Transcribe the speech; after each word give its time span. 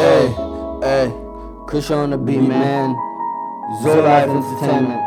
Hey, 0.00 0.32
hey, 0.80 1.12
Kush 1.66 1.90
on 1.90 2.08
the 2.08 2.16
beat, 2.16 2.40
man. 2.40 2.96
Zoe 3.82 4.00
Life 4.00 4.30
Entertainment. 4.30 5.02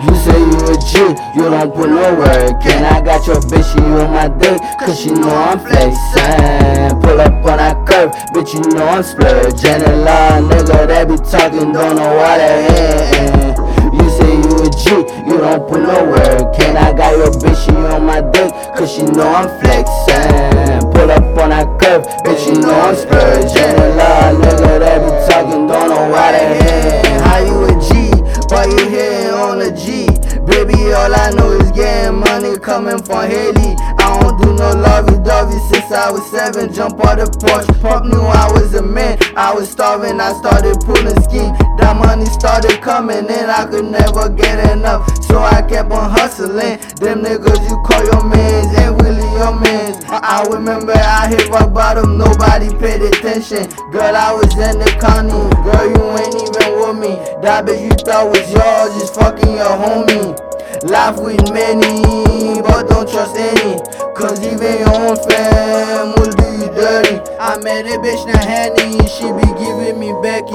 You 0.00 0.14
say 0.16 0.38
you 0.40 0.60
a 0.72 0.76
G, 0.80 0.92
you 1.36 1.44
don't 1.44 1.74
put 1.74 1.90
no 1.90 2.14
work 2.16 2.64
in. 2.64 2.82
I 2.82 3.02
got 3.02 3.26
your 3.26 3.36
bitch, 3.36 3.70
she 3.70 3.80
on 3.80 4.12
my 4.12 4.28
dick, 4.28 4.62
cause 4.80 4.98
she 4.98 5.10
know 5.10 5.28
I'm 5.28 5.58
flexin'. 5.58 7.02
Pull 7.02 7.20
up 7.20 7.32
on 7.32 7.58
that 7.58 7.86
curve, 7.86 8.12
bitch, 8.32 8.54
you 8.54 8.62
know 8.74 8.86
I'm 8.86 9.02
splurging. 9.02 9.82
A 9.82 9.96
lot 10.04 10.42
nigga 10.42 10.86
that 10.88 11.06
be 11.06 11.16
talking, 11.18 11.72
don't 11.72 11.96
know 11.96 12.16
why 12.16 12.38
they 12.38 12.62
hitting. 12.64 13.56
You 13.92 14.08
say 14.16 14.32
you 14.40 14.56
a 14.64 14.70
G, 14.72 14.84
you 15.28 15.36
don't 15.36 15.68
put 15.68 15.82
no 15.82 16.04
work 16.06 16.58
in. 16.60 16.76
I 16.76 16.92
got 16.94 17.12
your 17.16 17.28
bitch, 17.28 17.66
she 17.66 17.72
on 17.72 18.06
my 18.06 18.20
dick, 18.20 18.27
cause 18.78 18.94
she 18.94 19.02
know 19.02 19.26
I'm 19.26 19.48
flexin'. 19.58 20.92
Pull 20.94 21.10
up 21.10 21.22
on 21.42 21.50
that 21.50 21.66
curve, 21.82 22.06
bitch, 22.22 22.46
you 22.46 22.62
know 22.62 22.70
I'm 22.70 22.94
splurging. 22.94 23.74
Of 23.74 24.38
nigga 24.38 24.78
that 24.78 25.02
be 25.02 25.10
talking, 25.26 25.66
don't 25.66 25.88
know 25.90 26.06
why 26.08 26.32
they 26.32 26.62
hitting. 26.62 27.18
How 27.26 27.42
you 27.42 27.66
a 27.66 27.74
G? 27.82 28.14
Why 28.48 28.70
you 28.70 28.88
here 28.88 29.34
on 29.34 29.60
a 29.62 29.74
G? 29.74 30.06
Baby, 30.46 30.94
all 30.94 31.12
I 31.12 31.30
know 31.34 31.58
is 31.58 31.72
getting 31.72 32.20
money 32.22 32.56
coming 32.58 33.02
from 33.02 33.26
Haley. 33.26 33.74
I 33.98 34.20
don't 34.22 34.40
do 34.40 34.54
no 34.54 34.70
lovey 34.78 35.18
dovey 35.26 35.58
since 35.68 35.90
I 35.90 36.10
was 36.10 36.24
seven. 36.30 36.72
Jump 36.72 37.04
out 37.04 37.18
the 37.18 37.26
porch, 37.26 37.66
pop 37.82 38.04
knew 38.06 38.22
I 38.22 38.46
was 38.52 38.74
a 38.74 38.82
man. 38.82 39.18
I 39.36 39.52
was 39.52 39.68
starving, 39.68 40.20
I 40.20 40.32
started 40.38 40.78
pulling 40.86 41.18
scheme. 41.26 41.50
That 41.82 41.98
money 41.98 42.26
started 42.26 42.80
coming 42.80 43.26
in, 43.26 43.46
I 43.50 43.66
could 43.66 43.90
never 43.90 44.28
get 44.30 44.70
enough. 44.70 45.02
So 45.24 45.38
I 45.38 45.62
kept 45.62 45.90
on 45.90 46.10
hustling. 46.10 46.78
Them 47.02 47.26
niggas 47.26 47.62
you 47.68 47.76
call 47.84 48.04
your 48.06 48.24
mans 48.24 48.37
I 50.38 50.46
remember 50.54 50.92
I 50.94 51.26
hit 51.26 51.48
rock 51.48 51.74
bottom, 51.74 52.16
nobody 52.16 52.70
paid 52.78 53.02
attention. 53.02 53.66
Girl, 53.90 54.14
I 54.14 54.30
was 54.30 54.54
in 54.54 54.78
the 54.78 54.86
county, 55.02 55.34
girl, 55.66 55.82
you 55.90 55.98
ain't 56.14 56.30
even 56.38 56.78
with 56.78 56.94
me. 56.94 57.18
That 57.42 57.66
bitch 57.66 57.82
you 57.82 57.90
thought 58.06 58.30
was 58.30 58.46
yours, 58.46 58.94
just 58.94 59.18
fucking 59.18 59.50
your 59.50 59.74
homie. 59.74 60.38
Laugh 60.86 61.18
with 61.18 61.42
many, 61.50 62.62
but 62.62 62.86
don't 62.86 63.10
trust 63.10 63.34
any. 63.34 63.82
Cause 64.14 64.38
even 64.46 64.78
your 64.78 64.94
own 65.10 65.18
fam 65.26 66.14
will 66.14 66.30
do 66.30 66.46
you 66.54 66.70
dirty. 66.70 67.18
I 67.42 67.58
met 67.58 67.90
a 67.90 67.98
bitch 67.98 68.22
named 68.22 68.46
Henny, 68.46 68.94
she 69.10 69.26
be 69.34 69.48
giving 69.58 69.98
me 69.98 70.14
Becky. 70.22 70.54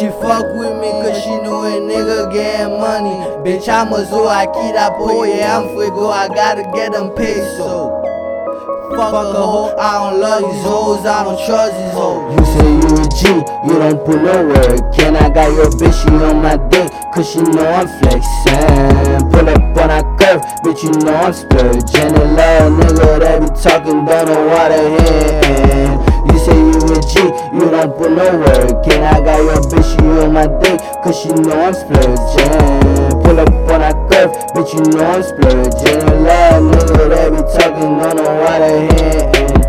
She 0.00 0.08
fuck 0.24 0.48
with 0.56 0.80
me 0.80 0.96
cause 1.04 1.20
she 1.20 1.36
know 1.44 1.68
a 1.68 1.76
nigga 1.76 2.32
getting 2.32 2.80
money. 2.80 3.20
Bitch, 3.44 3.68
I'm 3.68 3.92
a 3.92 4.00
zoo, 4.08 4.24
I 4.24 4.46
keep 4.46 4.72
that 4.80 4.96
boy, 4.96 5.28
yeah, 5.28 5.60
I'm 5.60 5.68
fuego, 5.76 6.08
I 6.08 6.28
gotta 6.28 6.64
get 6.72 6.92
them 6.92 7.12
peso. 7.14 8.09
Fuck 8.90 9.14
a 9.14 9.32
hoe, 9.32 9.74
I 9.78 10.10
don't 10.10 10.20
love 10.20 10.42
these 10.42 10.62
hoes, 10.62 11.06
I 11.06 11.22
don't 11.22 11.38
trust 11.46 11.72
these 11.78 11.92
hoes. 11.94 12.34
You 12.34 12.44
say 12.44 12.66
you 12.74 12.90
a 12.98 13.06
G, 13.14 13.22
you 13.64 13.78
don't 13.78 14.04
put 14.04 14.20
no 14.20 14.34
work 14.50 14.98
in. 14.98 15.14
I 15.14 15.30
got 15.30 15.52
your 15.54 15.70
bitch, 15.70 15.94
she 16.02 16.10
on 16.10 16.42
my 16.42 16.56
dick, 16.68 16.90
cause 17.14 17.30
she 17.30 17.38
know 17.38 17.70
I'm 17.70 17.86
flexin'. 17.86 19.30
Pull 19.30 19.48
up 19.48 19.62
on 19.78 19.88
that 19.94 20.04
curve, 20.18 20.42
bitch, 20.66 20.82
you 20.82 20.90
know 21.06 21.14
I'm 21.14 21.32
splurging. 21.32 22.14
A 22.18 22.24
lot 22.34 22.62
of 22.62 22.72
nigga 22.82 23.20
that 23.20 23.40
be 23.40 23.48
talking, 23.62 24.04
don't 24.04 24.26
know 24.26 24.46
why 24.48 24.68
they 24.68 24.90
hitting. 24.90 25.94
You 26.26 26.36
say 26.42 26.58
you 26.58 26.82
a 26.90 26.98
G, 27.06 27.30
you 27.54 27.70
don't 27.70 27.96
put 27.96 28.10
no 28.10 28.26
work 28.42 28.86
in. 28.90 29.02
I 29.02 29.20
got 29.22 29.38
your 29.38 29.62
bitch, 29.70 29.86
she 29.86 30.04
on 30.04 30.32
my 30.32 30.46
dick, 30.58 30.80
cause 31.04 31.16
she 31.16 31.28
know 31.28 31.54
I'm 31.54 31.74
splurging. 31.74 33.09
Pull 33.30 33.38
up 33.38 33.48
on 33.48 33.78
that 33.78 33.94
curve, 34.10 34.32
bitch, 34.54 34.74
you 34.74 34.82
know 34.90 35.06
I'm 35.06 35.22
splurging. 35.22 36.02
A 36.02 36.14
lot 36.26 36.62
nigga 36.66 37.08
that 37.10 37.30
be 37.30 37.38
talking, 37.62 37.92
don't 38.00 38.16
know 38.16 38.34
why 38.42 38.58
they 38.58 38.86
hitting. 38.86 39.59